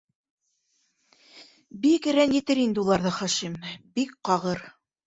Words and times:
Бик 1.85 2.09
рәнйетер 2.17 2.65
инде 2.65 2.85
уларҙы 2.87 3.17
Хашим, 3.21 3.63
бик 4.01 4.21
ҡағыр... 4.33 4.69